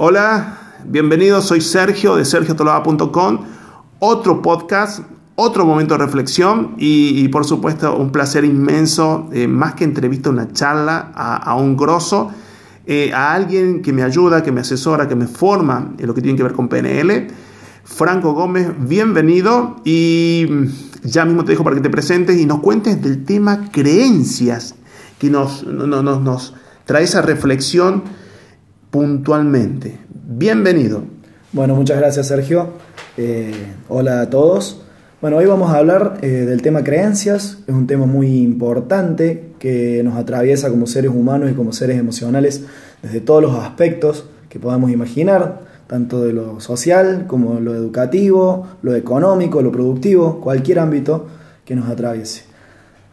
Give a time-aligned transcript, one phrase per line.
[0.00, 3.40] Hola, bienvenido, soy Sergio de sergiotolaba.com.
[3.98, 5.00] Otro podcast,
[5.34, 10.52] otro momento de reflexión y, por supuesto un placer inmenso, eh, más que entrevista, una
[10.52, 12.30] charla a, un grosso,
[12.86, 16.22] eh, a alguien que me ayuda, que me asesora, que me forma en lo que
[16.22, 17.26] tiene que ver con PNL.
[17.82, 20.46] Franco Gómez, bienvenido y
[21.02, 24.76] ya mismo te dejo para que te presentes y nos cuentes del tema creencias
[25.18, 26.54] que nos, nos, nos
[26.84, 28.04] trae esa reflexión
[28.90, 29.98] puntualmente.
[30.10, 31.02] Bienvenido.
[31.52, 32.68] Bueno, muchas gracias Sergio.
[33.16, 33.52] Eh,
[33.88, 34.82] hola a todos.
[35.20, 37.58] Bueno, hoy vamos a hablar eh, del tema creencias.
[37.66, 42.64] Es un tema muy importante que nos atraviesa como seres humanos y como seres emocionales
[43.02, 48.94] desde todos los aspectos que podamos imaginar, tanto de lo social como lo educativo, lo
[48.94, 51.26] económico, lo productivo, cualquier ámbito
[51.64, 52.47] que nos atraviese.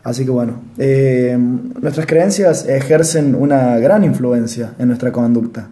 [0.05, 1.35] Así que bueno, eh,
[1.81, 5.67] nuestras creencias ejercen una gran influencia en nuestra conducta.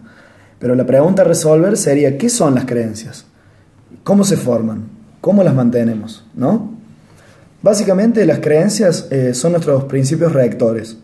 [0.58, 3.26] Pero la pregunta a resolver sería, ¿qué son las creencias?
[4.02, 4.88] ¿Cómo se forman?
[5.20, 6.26] ¿Cómo las mantenemos?
[6.34, 6.72] ¿No?
[7.62, 10.96] Básicamente las creencias eh, son nuestros principios rectores.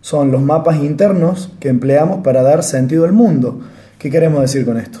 [0.00, 3.60] Son los mapas internos que empleamos para dar sentido al mundo.
[3.98, 5.00] ¿Qué queremos decir con esto?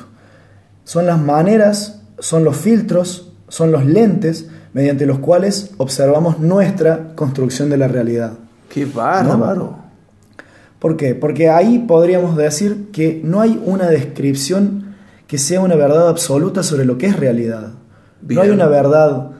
[0.84, 7.70] Son las maneras, son los filtros, son los lentes mediante los cuales observamos nuestra construcción
[7.70, 8.32] de la realidad.
[8.68, 9.78] ¡Qué bárbaro!
[10.78, 11.14] ¿Por qué?
[11.14, 14.94] Porque ahí podríamos decir que no hay una descripción
[15.26, 17.74] que sea una verdad absoluta sobre lo que es realidad.
[18.22, 19.30] No hay una verdad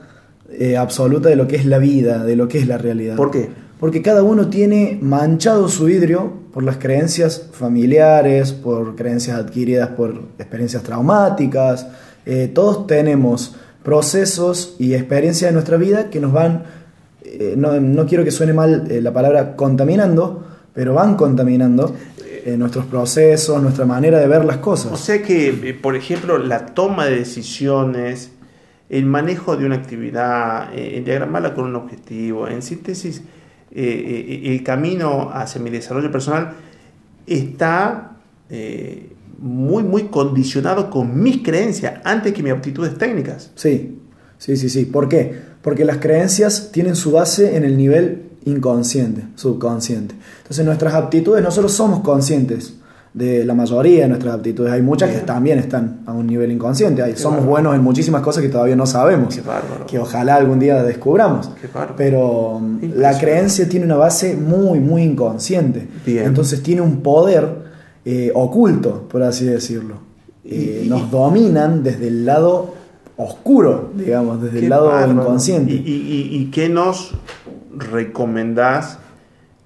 [0.51, 3.15] eh, absoluta de lo que es la vida, de lo que es la realidad.
[3.15, 3.49] ¿Por qué?
[3.79, 10.21] Porque cada uno tiene manchado su vidrio por las creencias familiares, por creencias adquiridas por
[10.37, 11.87] experiencias traumáticas.
[12.25, 16.63] Eh, todos tenemos procesos y experiencias de nuestra vida que nos van,
[17.23, 21.95] eh, no, quiero que suene mal eh, la palabra contaminando, pero van contaminando
[22.45, 24.91] eh, nuestros procesos, nuestra manera de ver las cosas.
[24.91, 28.31] O sea que, por ejemplo, la toma de decisiones,
[28.89, 33.23] el manejo de una actividad, en diagramarla con un objetivo, en síntesis,
[33.73, 36.55] el camino hacia mi desarrollo personal
[37.25, 38.17] está
[39.41, 43.49] muy, muy condicionado con mis creencias antes que mis aptitudes técnicas.
[43.55, 43.99] Sí,
[44.37, 44.85] sí, sí, sí.
[44.85, 45.35] ¿Por qué?
[45.63, 50.15] Porque las creencias tienen su base en el nivel inconsciente, subconsciente.
[50.43, 52.75] Entonces nuestras aptitudes, nosotros somos conscientes
[53.13, 54.71] de la mayoría de nuestras aptitudes.
[54.71, 57.01] Hay muchas que también están a un nivel inconsciente.
[57.01, 59.35] Hay, somos buenos en muchísimas cosas que todavía no sabemos.
[59.35, 59.85] Qué bárbaro.
[59.87, 61.49] Que ojalá algún día descubramos.
[61.59, 61.95] Qué bárbaro.
[61.97, 65.87] Pero mm, la creencia tiene una base muy, muy inconsciente.
[66.05, 66.25] Bien.
[66.25, 67.70] Entonces tiene un poder
[68.05, 69.95] eh, oculto, por así decirlo.
[70.43, 72.73] Eh, nos dominan desde el lado
[73.15, 75.73] oscuro, digamos, desde el lado inconsciente.
[75.73, 77.13] ¿Y, qué nos
[77.75, 78.99] recomendás?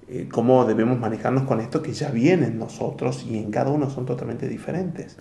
[0.08, 3.90] Eh, cómo debemos manejarnos con esto que ya viene en nosotros y en cada uno
[3.90, 5.16] son totalmente diferentes.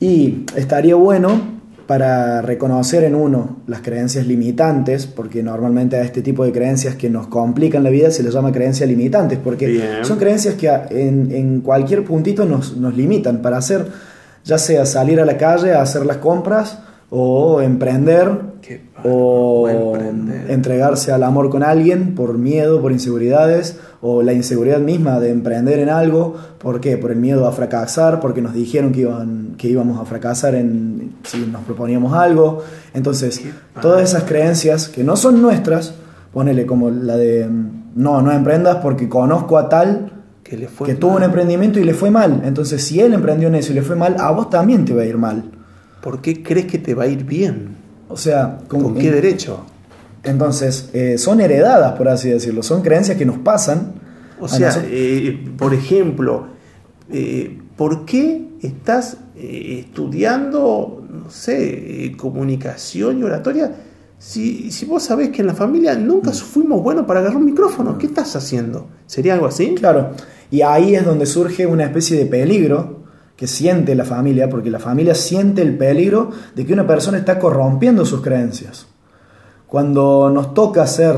[0.00, 1.40] Y estaría bueno
[1.86, 7.08] para reconocer en uno las creencias limitantes, porque normalmente a este tipo de creencias que
[7.08, 12.04] nos complican la vida se les llama creencias limitantes, porque son creencias que en, cualquier
[12.04, 13.86] puntito nos, nos, limitan para hacer,
[14.44, 16.78] ya sea salir a la calle a hacer las compras
[17.10, 18.56] o emprender
[19.04, 19.68] o
[20.48, 25.78] entregarse al amor con alguien por miedo, por inseguridades o la inseguridad misma de emprender
[25.78, 26.96] en algo, ¿por qué?
[26.96, 31.14] Por el miedo a fracasar, porque nos dijeron que, iban, que íbamos a fracasar en,
[31.22, 32.62] si nos proponíamos algo.
[32.94, 33.40] Entonces,
[33.80, 35.94] todas esas creencias que no son nuestras,
[36.32, 37.48] ponele como la de
[37.94, 40.12] no, no emprendas porque conozco a tal
[40.42, 42.42] que, le fue que tuvo un emprendimiento y le fue mal.
[42.44, 45.02] Entonces, si él emprendió en eso y le fue mal, a vos también te va
[45.02, 45.50] a ir mal.
[46.06, 47.78] ¿Por qué crees que te va a ir bien?
[48.08, 49.64] O sea, ¿con, qué derecho?
[50.22, 53.94] Entonces, eh, son heredadas, por así decirlo, son creencias que nos pasan.
[54.38, 56.46] O sea, eh, por ejemplo,
[57.10, 63.72] eh, ¿por qué estás estudiando, no sé, comunicación y oratoria?
[64.16, 66.34] Si, si, vos sabés que en la familia nunca mm.
[66.34, 68.86] fuimos buenos para agarrar un micrófono, ¿qué estás haciendo?
[69.06, 69.74] ¿Sería algo así?
[69.74, 70.12] Claro,
[70.52, 73.05] y ahí es donde surge una especie de peligro
[73.36, 77.38] que siente la familia, porque la familia siente el peligro de que una persona está
[77.38, 78.86] corrompiendo sus creencias.
[79.66, 81.16] Cuando nos toca ser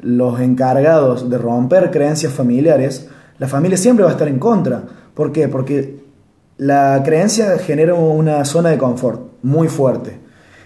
[0.00, 3.08] los encargados de romper creencias familiares,
[3.38, 4.84] la familia siempre va a estar en contra.
[5.14, 5.48] ¿Por qué?
[5.48, 6.00] Porque
[6.56, 10.20] la creencia genera una zona de confort muy fuerte.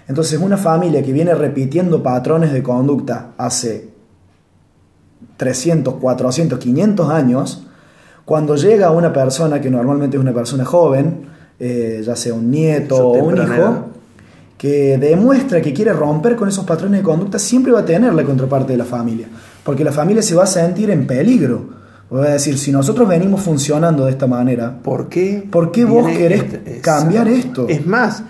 [0.06, 3.94] Entonces una familia que viene repitiendo patrones de conducta hace
[5.36, 7.66] 300, 400, 500 años,
[8.24, 11.26] cuando llega una persona, que normalmente es una persona joven,
[11.58, 13.86] eh, ya sea un nieto o un hijo,
[14.56, 18.24] que demuestra que quiere romper con esos patrones de conducta, siempre va a tener la
[18.24, 19.26] contraparte de la familia,
[19.62, 23.40] porque la familia se va a sentir en peligro, Voy a decir, si nosotros venimos
[23.40, 27.66] funcionando de esta manera, ¿por qué, ¿por qué vos querés este- cambiar esto?
[27.68, 28.22] Es más,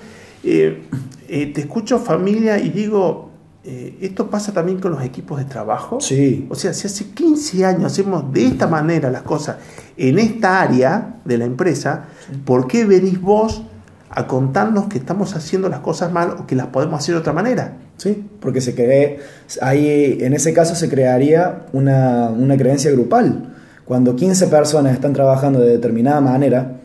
[0.42, 0.84] eh,
[1.28, 3.30] eh, te escucho familia y digo,
[3.64, 6.00] eh, ¿esto pasa también con los equipos de trabajo?
[6.00, 6.46] Sí.
[6.48, 9.56] O sea, si hace 15 años hacemos de esta manera las cosas
[9.96, 12.04] en esta área de la empresa,
[12.44, 13.62] ¿por qué venís vos
[14.10, 17.32] a contarnos que estamos haciendo las cosas mal o que las podemos hacer de otra
[17.32, 17.74] manera?
[17.96, 19.20] Sí, porque se cree,
[19.60, 23.54] ahí en ese caso se crearía una, una creencia grupal.
[23.84, 26.76] Cuando 15 personas están trabajando de determinada manera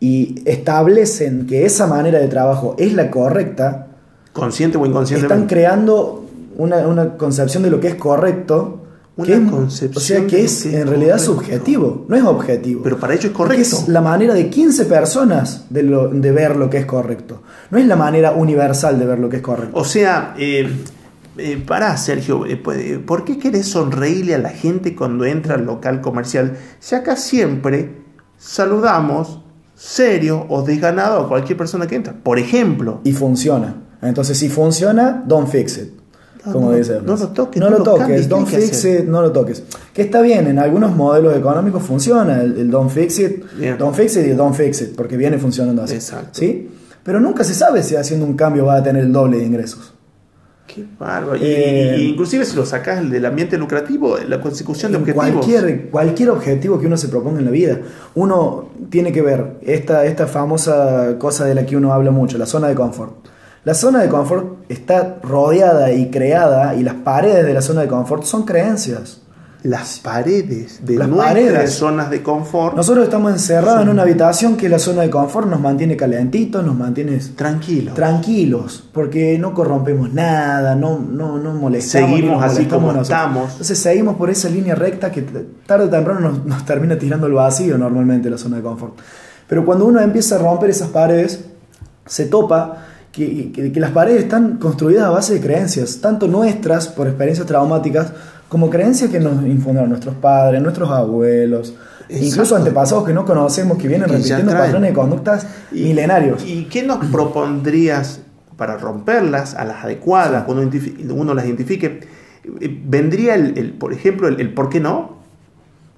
[0.00, 3.88] y establecen que esa manera de trabajo es la correcta,
[4.32, 5.54] Consciente o están inconscientemente.
[5.54, 6.26] creando
[6.58, 8.82] una, una concepción de lo que es correcto.
[9.16, 11.32] Una que es- concepción o sea que es que en realidad correcto.
[11.34, 12.82] subjetivo, no es objetivo.
[12.82, 13.76] Pero para ello es Porque correcto.
[13.78, 17.42] es la manera de 15 personas de, lo- de ver lo que es correcto.
[17.70, 19.78] No es la manera universal de ver lo que es correcto.
[19.78, 20.68] O sea, eh,
[21.38, 25.64] eh, pará, Sergio, eh, pues, ¿por qué querés sonreírle a la gente cuando entra al
[25.64, 26.56] local comercial?
[26.78, 28.02] Si acá siempre
[28.38, 29.40] saludamos
[29.74, 32.14] serio o desganado a cualquier persona que entra.
[32.22, 33.82] Por ejemplo, y funciona.
[34.02, 35.90] Entonces, si funciona, don't fix it.
[36.46, 37.00] No, Como no, dice.
[37.04, 39.32] no lo toques, No lo cambies, toques, don't ¿qué hay que fix it, no lo
[39.32, 39.62] toques.
[39.92, 43.76] Que está bien, en algunos modelos económicos funciona el, el don't fix it, Bien.
[43.78, 45.94] don't fix it y don't fix it, porque viene funcionando así.
[45.94, 46.30] Exacto.
[46.32, 46.70] ¿Sí?
[47.02, 49.92] Pero nunca se sabe si haciendo un cambio va a tener el doble de ingresos.
[50.66, 51.38] qué bárbaro.
[51.40, 55.28] Eh, y- inclusive si lo sacás del ambiente lucrativo, la consecución de objetivos.
[55.30, 57.78] Cualquier, cualquier objetivo que uno se proponga en la vida,
[58.14, 62.46] uno tiene que ver esta, esta famosa cosa de la que uno habla mucho, la
[62.46, 63.14] zona de confort.
[63.66, 67.88] La zona de confort está rodeada y creada y las paredes de la zona de
[67.88, 69.22] confort son creencias.
[69.64, 71.72] Las paredes de Las nuestras paredes.
[71.72, 75.60] zonas de confort Nosotros estamos encerrados en una habitación que la zona de confort nos
[75.60, 77.92] mantiene calentitos, nos mantiene tranquilos.
[77.96, 82.10] tranquilos, porque no corrompemos nada, no, no, no molestamos.
[82.10, 83.08] Seguimos así molestamos como nosotros.
[83.18, 83.50] estamos.
[83.50, 85.22] Entonces seguimos por esa línea recta que
[85.66, 88.96] tarde o temprano nos, nos termina tirando el vacío normalmente la zona de confort.
[89.48, 91.40] Pero cuando uno empieza a romper esas paredes,
[92.06, 92.85] se topa
[93.16, 97.46] que, que- que las paredes están construidas a base de creencias, tanto nuestras por experiencias
[97.46, 98.12] traumáticas,
[98.48, 101.74] como creencias que nos infundieron nuestros padres, nuestros abuelos,
[102.08, 102.24] Exacto.
[102.26, 106.44] incluso antepasados que no conocemos, que vienen Que repitiendo patrones de conductas milenarios.
[106.46, 108.20] ¿Y qué nos propondrías
[108.56, 110.70] para romperlas a las adecuadas, cuando
[111.14, 112.00] uno las identifique?
[112.60, 115.16] Eh, ¿Vendría, el, el, por ejemplo, el, el por qué no?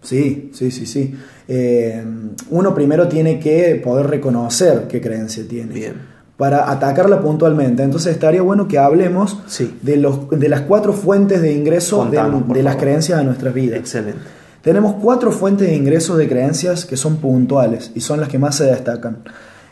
[0.00, 1.14] Sí, sí, sí, sí.
[1.49, 2.03] Eh,
[2.50, 5.75] uno primero tiene que poder reconocer qué creencia tiene.
[5.75, 6.18] Bien.
[6.38, 7.82] Para atacarla puntualmente.
[7.82, 9.76] Entonces estaría bueno que hablemos Sí.
[9.82, 13.25] de, los, de las cuatro fuentes de ingreso de, Contanos, por de las creencias de
[13.25, 13.79] nuestras vidas.
[13.79, 14.20] Excelente.
[14.62, 18.55] Tenemos cuatro fuentes de ingresos de creencias que son puntuales y son las que más
[18.55, 19.19] se destacan.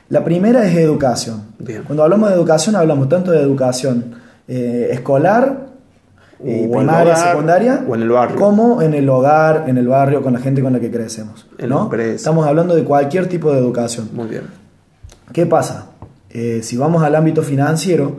[0.09, 1.43] La primera es educación.
[1.59, 1.83] Bien.
[1.85, 4.17] Cuando hablamos de educación hablamos tanto de educación
[4.49, 5.67] eh, escolar,
[6.45, 8.37] eh, primaria, hogar, secundaria, o en el barrio.
[8.37, 11.47] como en el hogar, en el barrio, con la gente con la que crecemos.
[11.67, 11.93] ¿no?
[11.93, 14.11] Estamos hablando de cualquier tipo de educación.
[14.13, 14.43] Muy bien.
[15.33, 15.87] ¿Qué pasa?
[16.39, 18.19] Eh, si vamos al ámbito financiero,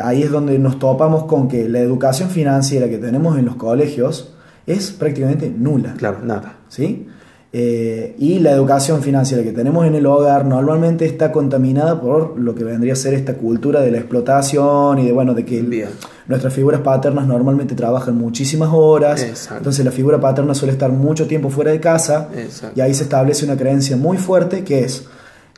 [0.00, 4.32] ahí es donde nos topamos con que la educación financiera que tenemos en los colegios
[4.64, 5.94] es prácticamente nula.
[5.98, 6.58] Claro, nada.
[6.68, 7.08] ¿sí?
[7.52, 12.54] Eh, y la educación financiera que tenemos en el hogar normalmente está contaminada por lo
[12.54, 15.88] que vendría a ser esta cultura de la explotación y de bueno de que Bien.
[16.28, 19.56] nuestras figuras paternas normalmente trabajan muchísimas horas Exacto.
[19.60, 22.78] entonces la figura paterna suele estar mucho tiempo fuera de casa Exacto.
[22.78, 25.06] y ahí se establece una creencia muy fuerte que es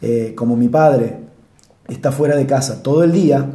[0.00, 1.17] eh, como mi padre
[1.90, 3.47] está fuera de casa todo el día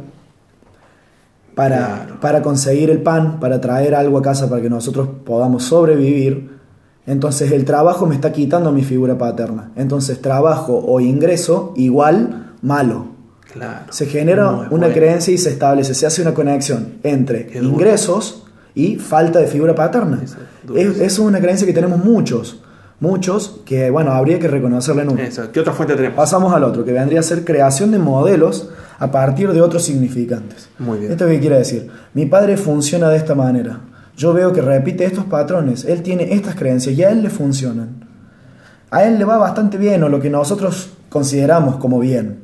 [1.54, 2.20] para, Claro.
[2.20, 6.56] para conseguir el pan, para traer algo a casa para que nosotros podamos sobrevivir,
[7.06, 9.70] entonces el trabajo me está quitando mi figura paterna.
[9.76, 13.06] Entonces trabajo o ingreso igual malo.
[13.52, 13.86] Claro.
[13.90, 18.42] Se genera una creencia y se establece, se hace una conexión entre ingresos
[18.74, 20.20] y falta de figura paterna.
[20.74, 22.60] Es, es una creencia que tenemos muchos,
[23.00, 25.22] muchos que bueno, habría que reconocerla en uno.
[25.22, 25.50] Eso.
[25.52, 26.16] ¿Qué otra fuente tenemos?
[26.16, 30.68] Pasamos al otro, que vendría a ser creación de modelos a partir de otros significantes.
[30.78, 31.12] Muy bien.
[31.12, 31.88] ¿Esto qué quiere decir?
[32.14, 33.80] Mi padre funciona de esta manera.
[34.16, 35.84] Yo veo que repite estos patrones.
[35.84, 38.04] Él tiene estas creencias y a él le funcionan.
[38.90, 42.40] A él le va bastante bien o lo que nosotros consideramos como bien.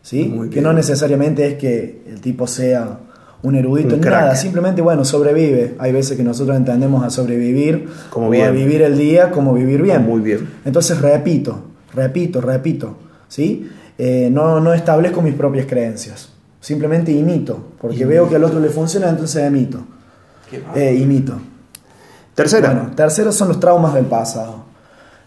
[0.00, 0.24] ¿Sí?
[0.24, 0.64] Muy Que bien.
[0.64, 2.98] no necesariamente es que el tipo sea
[3.42, 5.74] un erudito Un en nada, simplemente, bueno, sobrevive.
[5.78, 9.82] Hay veces que nosotros entendemos a sobrevivir Como o a vivir el día como vivir
[9.82, 10.04] bien.
[10.04, 10.48] Muy bien.
[10.64, 12.96] Entonces repito, repito, repito,
[13.28, 13.68] ¿sí?
[13.98, 16.30] Eh, no, no establezco mis propias creencias,
[16.60, 19.80] simplemente imito, porque veo que al otro le funciona, entonces emito,
[20.74, 21.34] eh, imito.
[22.34, 22.72] Tercera.
[22.72, 24.64] Bueno, tercero son los traumas del pasado.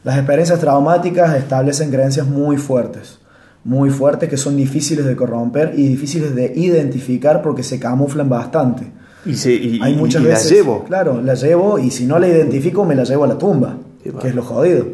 [0.04, 3.20] Las experiencias traumáticas establecen creencias muy fuertes,
[3.66, 8.92] muy fuertes que son difíciles de corromper y difíciles de identificar porque se camuflan bastante.
[9.26, 10.84] y se, y, Hay muchas y veces, la llevo.
[10.86, 13.78] claro, la llevo y si no la identifico me la llevo a la tumba.
[14.22, 14.86] Que es lo jodido.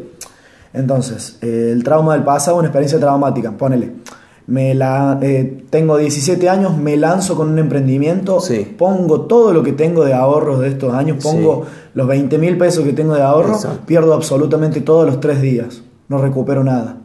[0.72, 3.92] Entonces, eh, el trauma del pasado, una experiencia traumática, ponele.
[4.46, 8.74] Me la, eh, tengo 17 años, me lanzo con un emprendimiento, Sí.
[8.78, 11.64] pongo todo lo que tengo de ahorros de estos años, pongo
[11.94, 13.86] los 20 mil pesos que tengo de ahorro, Exacto.
[13.86, 16.96] pierdo absolutamente todos los tres días, no recupero nada.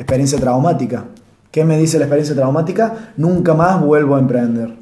[0.00, 1.04] Experiencia traumática.
[1.50, 3.12] ¿Qué me dice la experiencia traumática?
[3.18, 4.74] Nunca más vuelvo a emprender.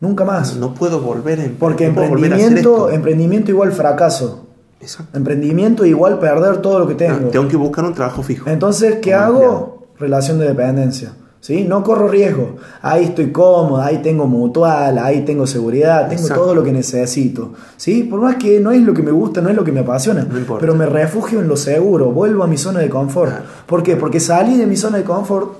[0.00, 0.56] Nunca más.
[0.56, 4.46] No puedo volver a em- Porque no emprendimiento, emprendimiento igual fracaso.
[4.80, 5.18] Exacto.
[5.18, 7.26] Emprendimiento igual perder todo lo que tengo.
[7.26, 8.48] Ah, tengo que buscar un trabajo fijo.
[8.48, 9.34] Entonces, ¿qué Como hago?
[9.42, 9.78] empleado.
[9.98, 11.12] Relación de dependencia.
[11.48, 11.64] ¿Sí?
[11.64, 12.56] No corro riesgo.
[12.82, 16.42] Ahí estoy cómodo, ahí tengo mutual, ahí tengo seguridad, tengo Exacto.
[16.42, 17.54] todo lo que necesito.
[17.78, 18.02] ¿Sí?
[18.02, 20.24] Por más que no es lo que me gusta, no es lo que me apasiona,
[20.24, 23.30] No pero me refugio en lo seguro, vuelvo a mi zona de confort.
[23.30, 23.44] Claro.
[23.64, 23.96] ¿Por qué?
[23.96, 25.54] Porque salí de mi zona de confort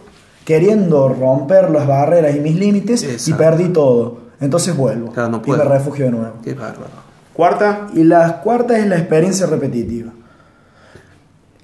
[0.44, 4.18] queriendo romper las barreras y mis límites y perdí todo.
[4.42, 6.34] Entonces vuelvo Claro, no y me refugio de nuevo.
[6.44, 7.08] Qué bárbaro.
[7.32, 7.86] Cuarta.
[7.94, 10.12] Y la cuarta es la experiencia repetitiva.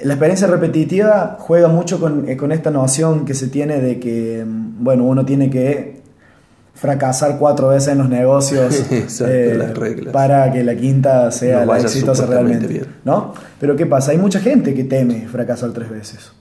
[0.01, 4.45] La experiencia repetitiva juega mucho con, eh, con esta noción que se tiene de que,
[4.47, 6.03] mm, bueno, uno tiene que
[6.75, 11.73] fracasar cuatro veces en los negocios Exacto, eh, las para que la quinta sea No
[11.75, 12.67] la exitosa realmente.
[12.67, 12.87] bien.
[13.05, 13.33] ¿No?
[13.61, 14.11] Pero ¿qué pasa?
[14.11, 16.33] Hay mucha gente que teme fracasar tres veces,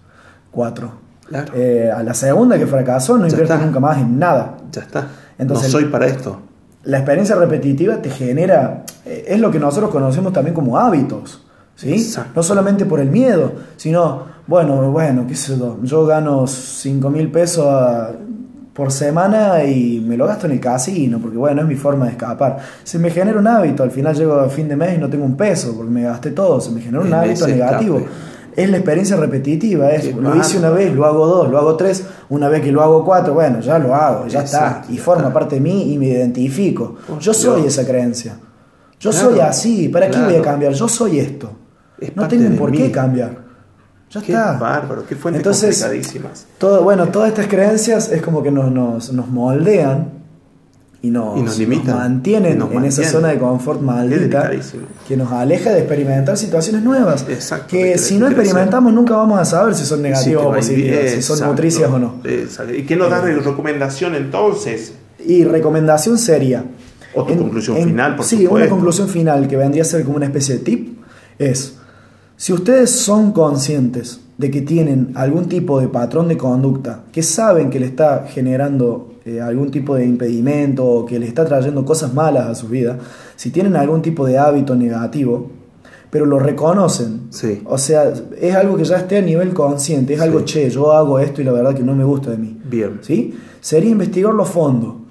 [0.52, 0.92] cuatro.
[1.28, 1.54] Claro.
[1.56, 3.66] Eh, a la segunda que fracasó no Ya invierte está.
[3.66, 4.58] nunca más en nada.
[4.72, 5.08] Ya está.
[5.38, 6.42] Entonces- no soy para esto.
[6.84, 11.43] La experiencia repetitiva te genera, eh, es lo que nosotros conocemos también como hábitos,
[11.76, 11.94] ¿sí?
[11.94, 12.32] Exacto.
[12.36, 17.32] No solamente por el miedo, sino, bueno, bueno, qué sé yo, yo gano 5 mil
[17.32, 18.12] pesos a-
[18.74, 22.12] por semana y me lo gasto en el casino, porque bueno, es mi forma de
[22.14, 22.58] escapar.
[22.84, 25.26] Se me genera un hábito, al final llego a fin de mes y no tengo
[25.26, 27.98] un peso, porque me gasté todo, se me genera un hábito negativo.
[27.98, 28.16] escape.
[28.56, 31.76] Es la experiencia repetitiva, es, Qué lo hice una vez, lo hago dos, lo hago
[31.76, 34.98] tres, una vez que lo hago cuatro, bueno, ya lo hago, ya Exacto, está, y
[34.98, 36.96] forma parte de mí y me identifico.
[37.20, 38.38] Yo soy esa creencia.
[39.00, 40.44] Yo Claro, soy así, ¿para qué voy a claro.
[40.44, 40.74] cambiar?
[40.74, 41.50] Yo soy esto.
[42.00, 42.78] Es no de por mí.
[42.78, 43.44] qué cambiar.
[44.12, 44.54] Ya Qué está.
[44.58, 45.06] bárbaro.
[45.08, 46.46] Qué fuentes Entonces, complicadísimas.
[46.58, 50.22] todo, bueno, todas estas creencias es como que nos, nos, nos moldean
[51.02, 53.12] y nos, Y nos limitan, mantienen y nos en esa mantienen.
[53.12, 54.52] zona de confort maldita
[55.08, 57.26] que nos aleja de experimentar situaciones nuevas.
[57.28, 61.22] Exacto, que si no experimentamos nunca vamos a saber si son negativas o positivas, si
[61.22, 62.16] son nutricias o no.
[62.24, 62.74] Exacto.
[62.74, 64.94] ¿Y qué nos da de recomendación entonces?
[65.26, 66.64] Y recomendación seria.
[67.16, 68.56] O tu conclusión final, por Sí, supuesto.
[68.56, 70.98] una conclusión final que vendría a ser como una especie de tip
[71.38, 71.78] es,
[72.38, 77.70] si ustedes son conscientes de que tienen algún tipo de patrón de conducta, que saben
[77.70, 82.14] que le está generando eh, algún tipo de impedimento o que le está trayendo cosas
[82.14, 82.98] malas a su vida,
[83.36, 85.50] si tienen algún tipo de hábito negativo,
[86.10, 87.62] pero lo reconocen, Sí.
[87.66, 90.46] o sea, es algo que ya esté a nivel consciente, es algo, Sí.
[90.46, 92.60] che, yo hago esto y la verdad que no me gusta de mí.
[92.66, 93.00] Bien.
[93.02, 93.34] ¿sí?
[93.62, 95.03] Sería investigarlo a fondo.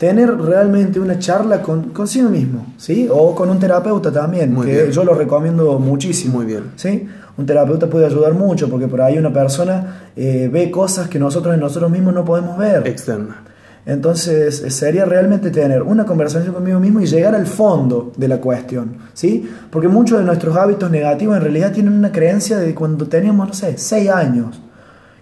[0.00, 3.06] Tener realmente una charla con, consigo mismo, ¿sí?
[3.12, 4.90] O con un terapeuta también, Muy que bien.
[4.92, 6.38] yo lo recomiendo muchísimo.
[6.38, 6.70] Muy bien.
[6.76, 7.06] ¿sí?
[7.36, 11.52] Un terapeuta puede ayudar mucho porque por ahí una persona eh, ve cosas que nosotros
[11.52, 12.88] en nosotros mismos no podemos ver.
[12.88, 13.44] Externa.
[13.84, 18.38] Entonces eh, sería realmente tener una conversación conmigo mismo y llegar al fondo de la
[18.38, 19.50] cuestión, ¿sí?
[19.70, 23.52] Porque muchos de nuestros hábitos negativos en realidad tienen una creencia de cuando teníamos, no
[23.52, 24.62] sé, 6 años,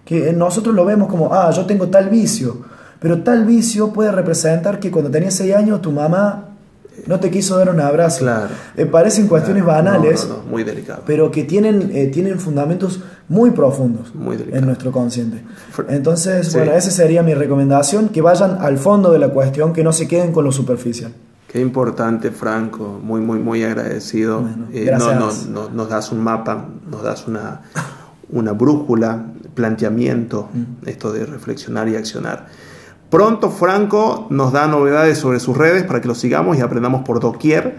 [0.05, 2.61] que nosotros lo vemos como, ah, yo tengo tal vicio,
[2.99, 6.45] pero tal vicio puede representar que cuando tenías 6 años tu mamá
[7.07, 8.19] no te quiso dar un abrazo.
[8.19, 8.49] Claro.
[8.75, 9.83] Eh, parecen cuestiones Claro.
[9.83, 11.03] Banales, no, no, muy delicado.
[11.05, 15.43] pero que tienen, eh, tienen fundamentos muy profundos Muy en nuestro consciente.
[15.87, 16.57] Entonces, Sí.
[16.57, 20.07] bueno, esa sería mi recomendación, que vayan al fondo de la cuestión, que no se
[20.07, 21.13] queden con lo superficial.
[21.47, 22.99] Qué importante, Franco.
[23.01, 24.41] Muy, muy, muy agradecido.
[24.41, 27.61] Bueno, Eh, no- nos das un mapa, nos das una,
[28.31, 29.25] una brújula,
[29.55, 30.87] planteamiento, Mm.
[30.87, 32.47] esto de reflexionar y accionar.
[33.09, 37.19] Pronto Franco nos da novedades sobre sus redes para que lo sigamos y aprendamos por
[37.19, 37.77] doquier.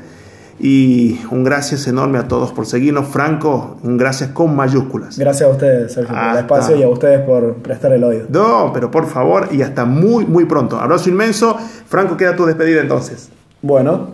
[0.59, 3.07] Y un gracias enorme a todos por seguirnos.
[3.07, 5.19] Franco, un gracias con mayúsculas.
[5.19, 8.27] Gracias a ustedes, Sergio, por el espacio y a ustedes por prestar el oído.
[8.29, 10.79] No, pero por favor, y hasta muy, muy pronto.
[10.79, 11.57] Abrazo inmenso.
[11.87, 13.31] Franco, queda tu despedida entonces.
[13.63, 14.09] Bueno,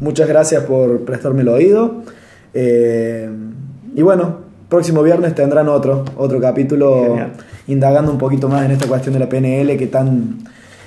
[0.00, 2.02] muchas gracias por prestarme el oído.
[2.54, 3.28] Eh,
[3.94, 4.41] y bueno,
[4.72, 7.32] próximo viernes tendrán otro, otro capítulo Genial.
[7.66, 10.38] indagando un poquito más en esta cuestión de la PNL que tan,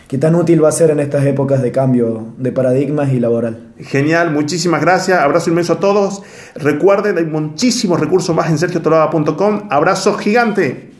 [0.08, 3.74] que tan útil va a ser en estas épocas de cambio de paradigmas y laboral.
[3.77, 5.20] Genial, muchísimas gracias.
[5.20, 6.24] Abrazo inmenso a todos.
[6.56, 9.68] Recuerden, hay muchísimos recursos más en sergiotolada.com.
[9.70, 10.95] Abrazo gigante.